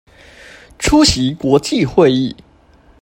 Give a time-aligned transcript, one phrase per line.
[0.79, 2.35] 出席國際會議